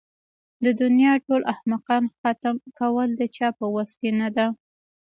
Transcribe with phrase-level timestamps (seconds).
[0.63, 4.47] د دنيا ټول احمقان ختم کول د چا په وس کې نه ده.